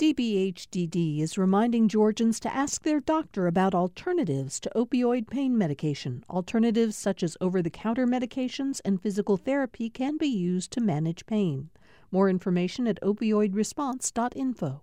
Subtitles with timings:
[0.00, 6.24] DBHDD is reminding Georgians to ask their doctor about alternatives to opioid pain medication.
[6.30, 11.26] Alternatives such as over the counter medications and physical therapy can be used to manage
[11.26, 11.68] pain.
[12.10, 14.80] More information at opioidresponse.info.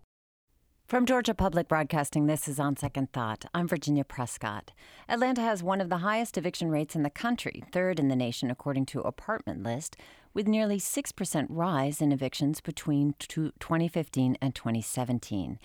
[0.87, 3.43] From Georgia Public Broadcasting, this is On Second Thought.
[3.53, 4.71] I'm Virginia Prescott.
[5.09, 8.49] Atlanta has one of the highest eviction rates in the country, third in the nation
[8.49, 9.97] according to Apartment List,
[10.33, 15.59] with nearly 6% rise in evictions between 2015 and 2017.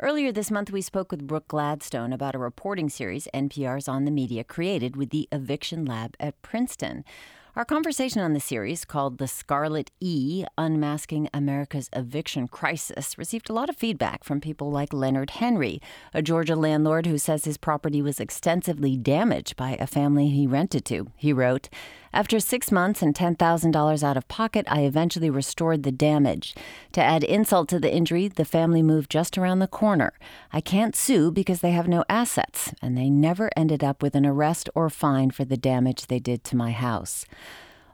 [0.00, 4.10] Earlier this month, we spoke with Brooke Gladstone about a reporting series NPR's On the
[4.10, 7.04] Media created with the Eviction Lab at Princeton.
[7.58, 13.52] Our conversation on the series, called The Scarlet E Unmasking America's Eviction Crisis, received a
[13.52, 15.82] lot of feedback from people like Leonard Henry,
[16.14, 20.84] a Georgia landlord who says his property was extensively damaged by a family he rented
[20.84, 21.10] to.
[21.16, 21.68] He wrote,
[22.12, 26.54] after six months and $10,000 out of pocket, I eventually restored the damage.
[26.92, 30.12] To add insult to the injury, the family moved just around the corner.
[30.52, 34.26] I can't sue because they have no assets, and they never ended up with an
[34.26, 37.26] arrest or fine for the damage they did to my house.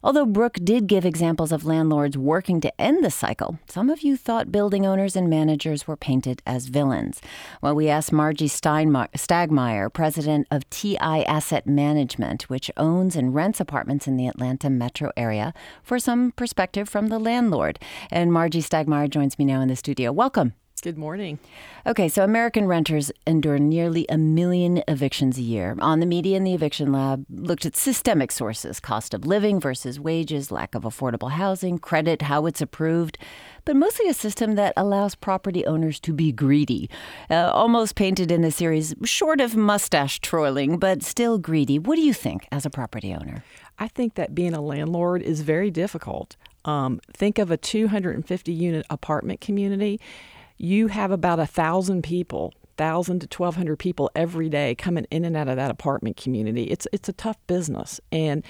[0.05, 4.19] Although Brooke did give examples of landlords working to end the cycle, some of you
[4.19, 7.23] thought building owners and managers were painted as villains.
[7.63, 14.07] Well, we asked Margie Stagmeier, president of TI Asset Management, which owns and rents apartments
[14.07, 17.79] in the Atlanta metro area, for some perspective from the landlord.
[18.11, 20.13] And Margie Stagmeier joins me now in the studio.
[20.13, 20.53] Welcome.
[20.85, 21.39] Good morning.
[21.87, 25.79] Okay, so American renters endure nearly a million evictions a year.
[25.81, 29.99] On the media and the eviction lab looked at systemic sources cost of living versus
[29.99, 33.17] wages, lack of affordable housing, credit, how it's approved,
[33.65, 36.91] but mostly a system that allows property owners to be greedy.
[37.31, 41.79] Uh, almost painted in the series, short of mustache twirling, but still greedy.
[41.79, 43.43] What do you think as a property owner?
[43.79, 46.37] I think that being a landlord is very difficult.
[46.67, 49.99] Um, think of a 250 unit apartment community
[50.57, 55.25] you have about a thousand people thousand to twelve hundred people every day coming in
[55.25, 56.65] and out of that apartment community.
[56.65, 58.45] It's it's a tough business, and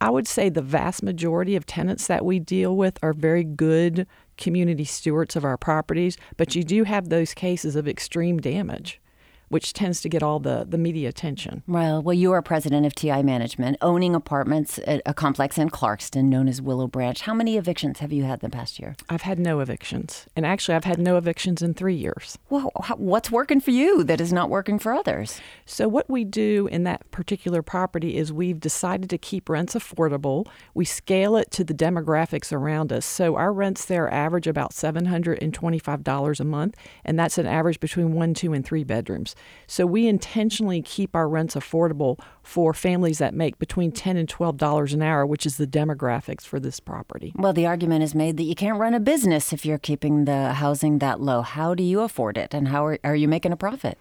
[0.00, 4.06] I would say the vast majority of tenants that we deal with are very good
[4.38, 6.16] community stewards of our properties.
[6.38, 9.00] But you do have those cases of extreme damage
[9.50, 11.62] which tends to get all the, the media attention.
[11.66, 16.24] Well, well, you are president of TI Management, owning apartments at a complex in Clarkston
[16.24, 17.20] known as Willow Branch.
[17.20, 18.94] How many evictions have you had in the past year?
[19.08, 20.26] I've had no evictions.
[20.36, 22.38] And actually, I've had no evictions in three years.
[22.48, 25.40] Well, what's working for you that is not working for others?
[25.66, 30.46] So, what we do in that particular property is we've decided to keep rents affordable.
[30.74, 33.04] We scale it to the demographics around us.
[33.04, 38.32] So, our rents there average about $725 a month, and that's an average between one,
[38.32, 39.34] two, and three bedrooms.
[39.66, 44.56] So we intentionally keep our rents affordable for families that make between ten and twelve
[44.56, 47.32] dollars an hour, which is the demographics for this property.
[47.36, 50.54] Well, the argument is made that you can't run a business if you're keeping the
[50.54, 51.42] housing that low.
[51.42, 53.98] How do you afford it, and how are, are you making a profit?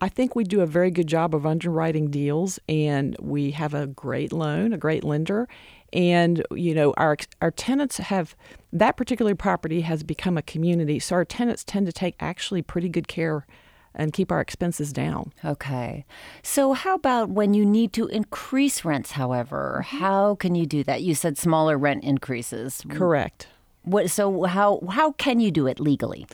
[0.00, 3.86] I think we do a very good job of underwriting deals, and we have a
[3.86, 5.48] great loan, a great lender,
[5.92, 8.34] and you know our our tenants have
[8.72, 12.88] that particular property has become a community, so our tenants tend to take actually pretty
[12.88, 13.46] good care
[13.94, 15.32] and keep our expenses down.
[15.44, 16.04] Okay.
[16.42, 19.84] So, how about when you need to increase rents, however?
[19.84, 19.98] Mm-hmm.
[19.98, 21.02] How can you do that?
[21.02, 22.82] You said smaller rent increases.
[22.88, 23.48] Correct.
[23.82, 26.26] What, so, how, how can you do it legally?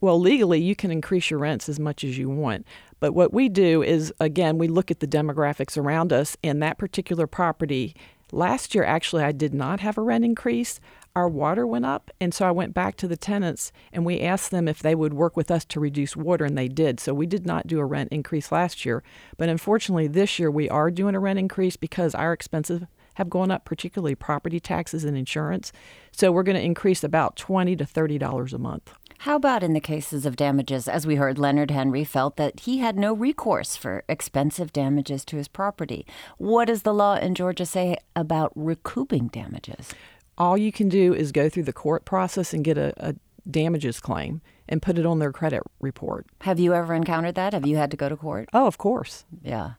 [0.00, 2.66] Well, legally, you can increase your rents as much as you want.
[3.00, 6.78] But what we do is, again, we look at the demographics around us, and that
[6.78, 7.94] particular property.
[8.32, 10.80] Last year, actually, I did not have a rent increase
[11.14, 12.10] our water went up.
[12.20, 15.14] And so I went back to the tenants and we asked them if they would
[15.14, 17.00] work with us to reduce water, and they did.
[17.00, 19.02] So we did not do a rent increase last year.
[19.36, 22.82] But unfortunately, this year we are doing a rent increase because our expenses
[23.14, 25.72] have gone up, particularly property taxes and insurance.
[26.12, 28.94] So we're going to increase about 20 to $30 a month.
[29.24, 30.88] How about in the cases of damages?
[30.88, 35.36] As we heard, Leonard Henry felt that he had no recourse for expensive damages to
[35.36, 36.06] his property.
[36.38, 39.94] What does the law in Georgia say about recouping damages?
[40.40, 43.14] all you can do is go through the court process and get a, a
[43.48, 46.26] damages claim and put it on their credit report.
[46.40, 47.52] Have you ever encountered that?
[47.52, 48.48] Have you had to go to court?
[48.54, 49.26] Oh, of course.
[49.42, 49.72] Yeah.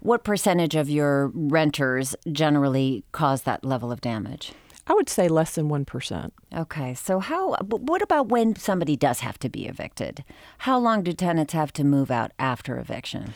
[0.00, 4.52] What percentage of your renters generally cause that level of damage?
[4.86, 6.30] I would say less than 1%.
[6.54, 6.94] Okay.
[6.94, 10.24] So how what about when somebody does have to be evicted?
[10.58, 13.34] How long do tenants have to move out after eviction?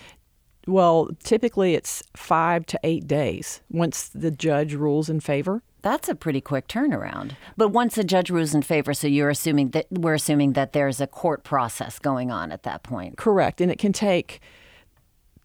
[0.67, 5.63] Well, typically it's 5 to 8 days once the judge rules in favor.
[5.83, 7.33] That's a pretty quick turnaround.
[7.57, 11.01] But once the judge rules in favor, so you're assuming that we're assuming that there's
[11.01, 13.17] a court process going on at that point.
[13.17, 13.61] Correct.
[13.63, 14.41] And it can take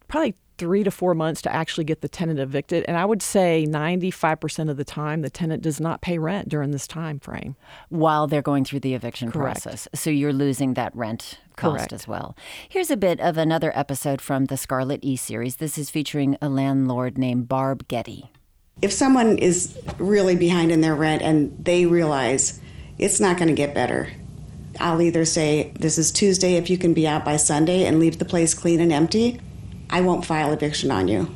[0.09, 2.85] probably three to four months to actually get the tenant evicted.
[2.87, 6.71] And I would say 95% of the time, the tenant does not pay rent during
[6.71, 7.55] this time frame.
[7.89, 9.63] While they're going through the eviction Correct.
[9.63, 9.87] process.
[9.93, 11.93] So you're losing that rent cost Correct.
[11.93, 12.35] as well.
[12.67, 15.57] Here's a bit of another episode from the Scarlet E series.
[15.57, 18.31] This is featuring a landlord named Barb Getty.
[18.81, 22.59] If someone is really behind in their rent and they realize
[22.97, 24.09] it's not going to get better,
[24.79, 28.19] I'll either say, This is Tuesday, if you can be out by Sunday and leave
[28.19, 29.39] the place clean and empty,
[29.89, 31.33] I won't file eviction on you.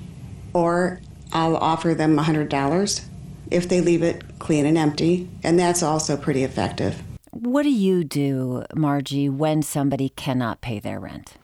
[0.54, 1.01] Or
[1.31, 3.01] I'll offer them $100
[3.51, 7.01] if they leave it clean and empty, and that's also pretty effective.
[7.31, 11.36] What do you do, Margie, when somebody cannot pay their rent?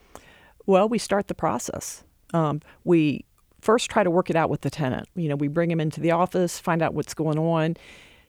[0.65, 2.03] Well, we start the process.
[2.33, 3.25] Um, we
[3.61, 5.07] first try to work it out with the tenant.
[5.15, 7.77] You know, we bring them into the office, find out what's going on.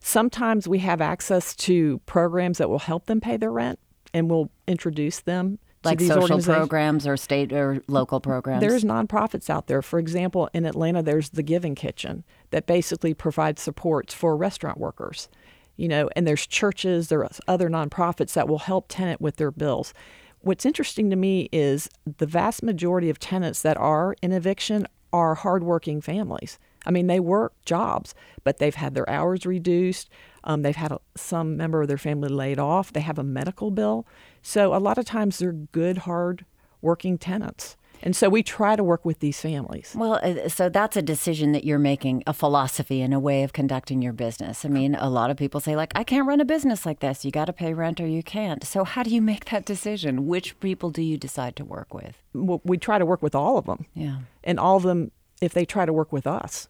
[0.01, 3.79] Sometimes we have access to programs that will help them pay their rent,
[4.13, 8.61] and we'll introduce them to Like these social programs or state or local programs?
[8.61, 9.83] There's nonprofits out there.
[9.83, 15.29] For example, in Atlanta, there's the Giving Kitchen that basically provides supports for restaurant workers.
[15.77, 19.93] You know, and there's churches, there's other nonprofits that will help tenant with their bills.
[20.41, 25.35] What's interesting to me is the vast majority of tenants that are in eviction are
[25.35, 26.59] hardworking families.
[26.87, 30.09] I mean, they work jobs, but they've had their hours reduced.
[30.45, 32.93] Um, they've had a, some member of their family laid off.
[32.93, 34.07] They have a medical bill.
[34.49, 36.45] So a lot of times they're good, hard
[36.81, 37.77] working tenants.
[38.03, 39.93] And so we try to work with these families.
[39.97, 43.53] Well, uh, so that's a decision that you're making, a philosophy and a way of
[43.53, 44.65] conducting your business.
[44.65, 47.25] I mean, a lot of people say, like, I can't run a business like this.
[47.25, 48.63] You got to pay rent or you can't.
[48.63, 50.27] So, how do you make that decision?
[50.29, 52.23] Which people do you decide to work with?
[52.35, 53.87] W- We try to work with all of them.
[53.95, 54.19] Yeah.
[54.45, 55.11] and all of them
[55.41, 56.69] if they try to work with us.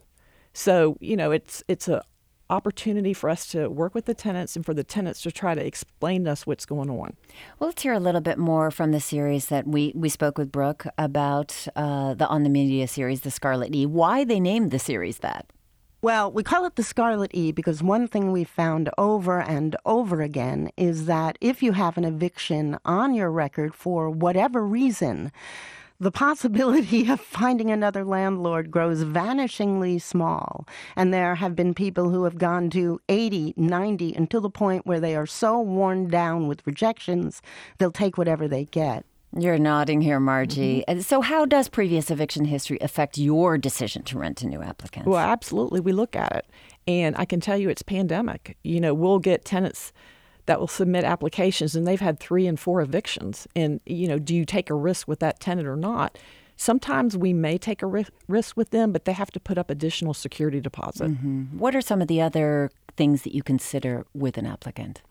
[0.54, 2.02] So you know, it's it's a
[2.48, 5.64] opportunity for us to work with the tenants and for the tenants to try to
[5.64, 7.16] explain to us what's going on.
[7.58, 10.52] Well, let's hear a little bit more from the series that we, we spoke with
[10.52, 13.86] Brooke about uh, the On the Media series, The Scarlet E.
[13.86, 15.46] Why they named the series that?
[16.02, 20.20] Well, we call it the Scarlet E because one thing we found over and over
[20.20, 25.32] again is that if you have an eviction on your record for whatever reason,
[25.98, 30.66] the possibility of finding another landlord grows vanishingly small.
[30.94, 35.00] And there have been people who have gone to 80, 90, until the point where
[35.00, 37.42] they are so worn down with rejections,
[37.78, 39.04] they'll take whatever they get.
[39.38, 40.78] You're nodding here, Margie.
[40.80, 40.90] Mm-hmm.
[40.90, 45.06] And So, how does previous eviction history affect your decision to rent to new applicants?
[45.06, 46.46] Well, absolutely, we look at it,
[46.86, 48.56] and I can tell you it's pandemic.
[48.64, 49.92] You know, we'll get tenants
[50.46, 53.46] that will submit applications, and they've had three and four evictions.
[53.54, 56.18] And you know, do you take a risk with that tenant or not?
[56.56, 60.14] Sometimes we may take a risk with them, but they have to put up additional
[60.14, 61.10] security deposit.
[61.10, 61.58] Mm-hmm.
[61.58, 65.02] what are some of the other things that you consider with an applicant?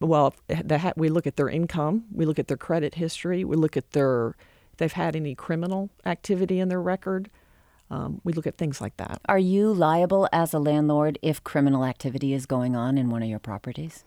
[0.00, 3.56] well, they ha- we look at their income, we look at their credit history, we
[3.56, 4.34] look at their
[4.72, 7.30] if they've had any criminal activity in their record.
[7.90, 9.20] Um, we look at things like that.
[9.28, 13.28] Are you liable as a landlord if criminal activity is going on in one of
[13.28, 14.04] your properties?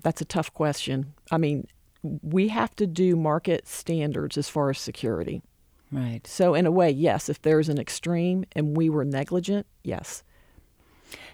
[0.00, 1.14] That's a tough question.
[1.30, 1.66] I mean,
[2.02, 5.42] we have to do market standards as far as security.
[5.90, 6.26] Right.
[6.26, 7.28] So, in a way, yes.
[7.28, 10.22] If there's an extreme and we were negligent, yes.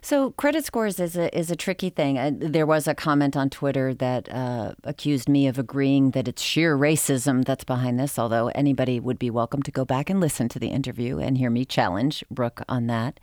[0.03, 2.19] So credit scores is a is a tricky thing.
[2.19, 6.43] Uh, there was a comment on Twitter that uh, accused me of agreeing that it's
[6.43, 8.19] sheer racism that's behind this.
[8.19, 11.51] Although anybody would be welcome to go back and listen to the interview and hear
[11.51, 13.19] me challenge Brooke on that.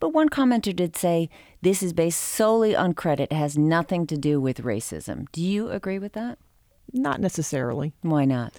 [0.00, 1.28] But one commenter did say
[1.60, 5.26] this is based solely on credit, it has nothing to do with racism.
[5.32, 6.38] Do you agree with that?
[6.92, 7.92] Not necessarily.
[8.02, 8.56] Why not?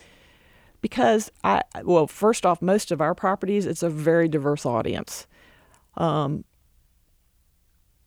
[0.84, 5.26] because I well, first off, most of our properties it's a very diverse audience.
[5.96, 6.44] Um,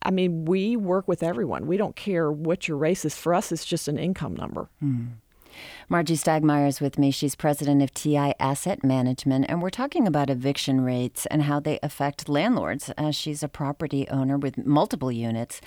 [0.07, 1.67] I mean, we work with everyone.
[1.67, 3.17] We don't care what your race is.
[3.17, 4.69] For us, it's just an income number.
[4.79, 5.07] Hmm.
[5.89, 7.11] Margie Stagmeier is with me.
[7.11, 11.81] She's president of TI Asset Management, and we're talking about eviction rates and how they
[11.83, 15.61] affect landlords as she's a property owner with multiple units.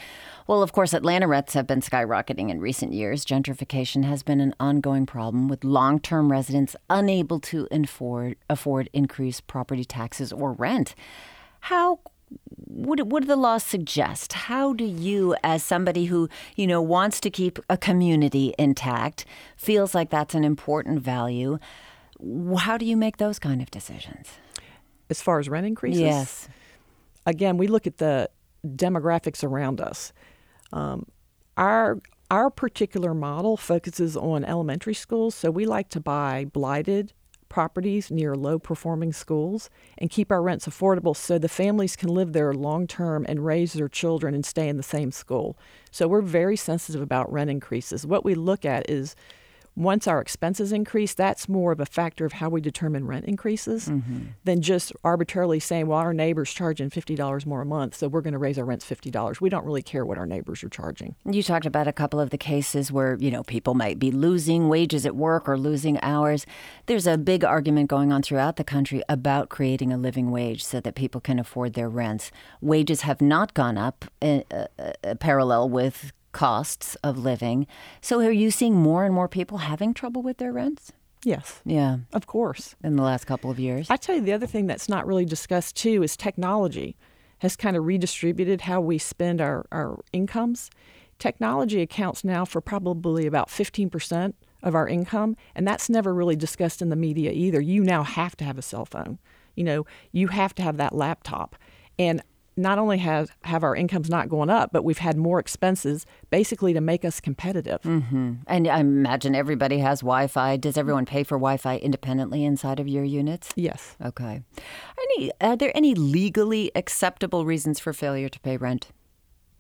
[0.48, 3.26] Well, of course, Atlanta rents have been skyrocketing in recent years.
[3.26, 9.48] Gentrification has been an ongoing problem with long term residents unable to afford, afford increased
[9.48, 10.96] property taxes or rent.
[11.62, 12.00] How
[12.68, 14.34] what, what do the laws suggest?
[14.34, 19.26] How do you, as somebody who you know wants to keep a community intact,
[19.58, 21.58] feels like that's an important value?
[22.58, 24.28] How do you make those kind of decisions?
[25.10, 26.50] As far as rent increases, Yes.
[27.26, 28.30] again, we look at the
[28.66, 30.14] demographics around us.
[30.72, 31.06] Um,
[31.58, 32.00] our
[32.32, 37.12] our particular model focuses on elementary schools, so we like to buy blighted
[37.50, 42.34] properties near low performing schools and keep our rents affordable so the families can live
[42.34, 45.58] there long term and raise their children and stay in the same school.
[45.92, 48.06] So we're very sensitive about rent increases.
[48.06, 49.16] What we look at is
[49.76, 53.88] once our expenses increase, that's more of a factor of how we determine rent increases
[53.88, 54.20] mm-hmm.
[54.44, 58.34] than just arbitrarily saying, well, our neighbor's charging $50 more a month, so we're going
[58.34, 59.42] to raise our rents $50.
[59.42, 61.16] We don't really care what our neighbors are charging.
[61.26, 64.70] You talked about a couple of the cases where, you know, people might be losing
[64.70, 66.46] wages at work or losing hours.
[66.88, 70.80] There's a big argument going on throughout the country about creating a living wage so
[70.82, 72.32] that people can afford their rents.
[72.62, 77.68] Wages have not gone up in, uh, uh, parallel with costs of living.
[78.02, 80.92] So are you seeing more and more people having trouble with their rents?
[81.24, 81.62] Yes.
[81.66, 81.98] Yeah.
[82.14, 82.76] Of course.
[82.84, 83.90] In the last couple of years.
[83.90, 86.98] I tell you, the other thing that's not really discussed too is technology
[87.40, 90.70] has kind of redistributed how we spend our, our incomes.
[91.18, 96.82] Technology accounts now for probably about 15% of our income, and that's never really discussed
[96.82, 97.62] in the media either.
[97.62, 99.20] You now have to have a cell phone.
[99.56, 101.56] You know, you have to have that laptop.
[101.98, 102.22] And
[102.60, 106.74] not only have, have our incomes not going up, but we've had more expenses basically
[106.74, 107.82] to make us competitive.
[107.82, 108.34] Mm-hmm.
[108.48, 110.58] And I imagine everybody has Wi Fi.
[110.58, 113.50] Does everyone pay for Wi Fi independently inside of your units?
[113.56, 113.96] Yes.
[114.04, 114.44] Okay.
[115.02, 118.90] Any, are there any legally acceptable reasons for failure to pay rent?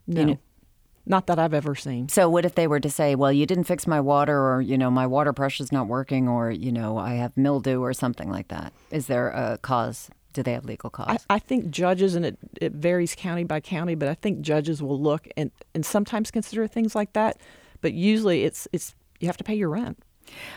[0.05, 0.19] No.
[0.21, 0.39] You know,
[1.05, 2.09] not that I've ever seen.
[2.09, 4.77] So, what if they were to say, well, you didn't fix my water, or, you
[4.77, 8.49] know, my water pressure's not working, or, you know, I have mildew, or something like
[8.49, 8.73] that?
[8.91, 11.25] Is there a cause do they have legal cause?
[11.29, 14.81] I, I, think judges, and it, it varies county by county, but I think judges
[14.81, 17.38] will look and, and sometimes consider things like that.
[17.81, 20.01] But usually it's, it's you have to pay your rent.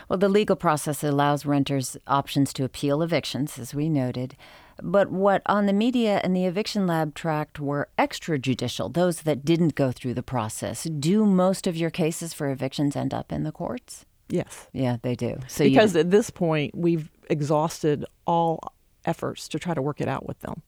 [0.07, 4.35] Well, the legal process allows renters options to appeal evictions, as we noted.
[4.81, 9.75] But what on the media and the eviction lab tracked were extrajudicial, those that didn't
[9.75, 10.83] go through the process.
[10.83, 14.05] Do most of your cases for evictions end up in the courts?
[14.29, 14.67] Yes.
[14.73, 15.39] Yeah, they do.
[15.47, 18.73] So because at this point we've exhausted all
[19.05, 20.61] efforts to try to work it out with them.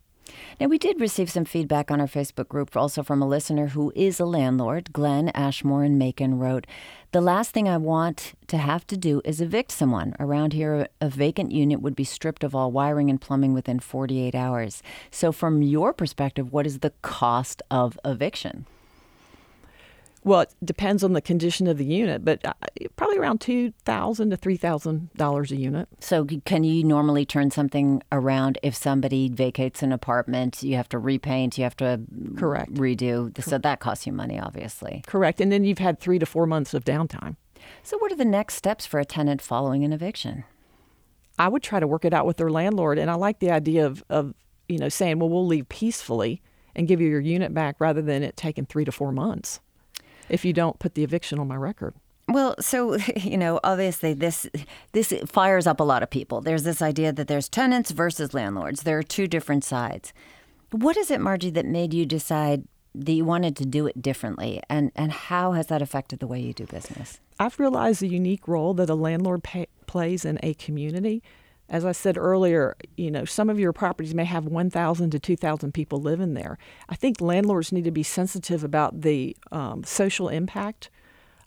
[0.59, 3.91] Now, we did receive some feedback on our Facebook group, also from a listener who
[3.95, 4.91] is a landlord.
[4.93, 6.65] Glenn Ashmore in Macon wrote,
[7.11, 10.15] The last thing I want to have to do is evict someone.
[10.19, 14.33] Around here, a vacant unit would be stripped of all wiring and plumbing within 48
[14.33, 14.81] hours.
[15.11, 18.65] So, from your perspective, what is the cost of eviction?
[20.25, 22.53] Well, it depends on the condition of the unit, but uh,
[22.95, 25.87] probably around two thousand to three thousand dollars a unit.
[25.99, 30.63] So, can you normally turn something around if somebody vacates an apartment?
[30.63, 32.01] You have to repaint, you have to
[32.37, 33.39] correct redo.
[33.39, 35.03] So that costs you money, obviously.
[35.05, 37.35] Correct, and then you've had three to four months of downtime.
[37.83, 40.43] So, what are the next steps for a tenant following an eviction?
[41.37, 43.85] I would try to work it out with their landlord, and I like the idea
[43.85, 44.33] of, of
[44.67, 46.41] you know saying, well, we'll leave peacefully
[46.75, 49.59] and give you your unit back rather than it taking three to four months
[50.29, 51.93] if you don't put the eviction on my record.
[52.27, 54.47] Well, so you know, obviously this
[54.91, 56.41] this fires up a lot of people.
[56.41, 58.83] There's this idea that there's tenants versus landlords.
[58.83, 60.13] There are two different sides.
[60.71, 62.63] What is it, Margie, that made you decide
[62.93, 66.39] that you wanted to do it differently, and and how has that affected the way
[66.39, 67.19] you do business?
[67.39, 71.21] I've realized the unique role that a landlord pay, plays in a community
[71.69, 75.73] as I said earlier, you know, some of your properties may have 1,000 to 2,000
[75.73, 76.57] people living there.
[76.89, 80.89] I think landlords need to be sensitive about the um, social impact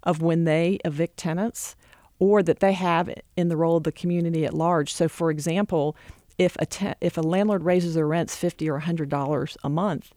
[0.03, 1.77] of when they evict tenants
[2.19, 4.93] or that they have in the role of the community at large.
[4.93, 5.97] So, for example,
[6.37, 10.13] if a, te- if a landlord raises their rents 50 or $100 a month,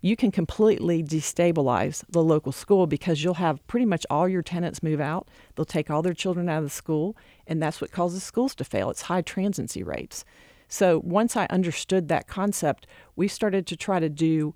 [0.00, 4.82] you can completely destabilize the local school because you'll have pretty much all your tenants
[4.82, 5.28] move out.
[5.54, 7.16] They'll take all their children out of the school,
[7.46, 8.90] and that's what causes schools to fail.
[8.90, 10.24] It's high transiency rates.
[10.68, 14.54] So once I understood that concept, we started to try to do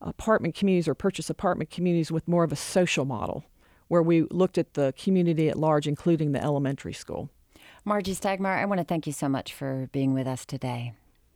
[0.00, 3.44] apartment communities or purchase apartment communities with more of a social model
[3.88, 7.28] where we looked at the community at large, including the elementary school.
[7.84, 10.94] Margie Stagmeier, I want to thank you so much for being with us today.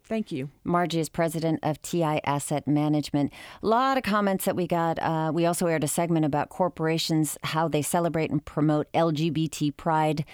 [0.08, 0.50] Thank you.
[0.62, 3.32] Margie is president of TI Asset Management.
[3.60, 5.00] A lot of comments that we got.
[5.00, 10.25] Uh, we also aired a segment about corporations, how they celebrate and promote LGBT pride.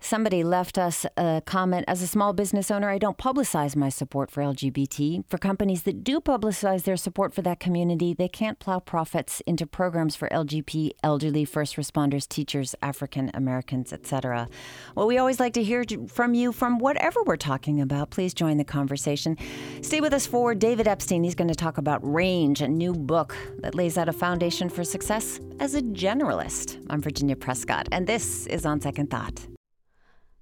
[0.00, 4.30] Somebody left us a comment As a small business owner, I don't publicize my support
[4.30, 5.24] for LGBT.
[5.28, 9.66] For companies that do publicize their support for that community, they can't plow profits into
[9.66, 14.48] programs for LGBT, elderly, first responders, teachers, African Americans, etc.
[14.94, 18.10] Well, we always like to hear from you from whatever we're talking about.
[18.10, 19.36] Please join the conversation.
[19.82, 21.24] Stay with us for David Epstein.
[21.24, 24.84] He's going to talk about Range, a new book that lays out a foundation for
[24.84, 26.84] success as a generalist.
[26.88, 29.48] I'm Virginia Prescott, and this is On Second Thought.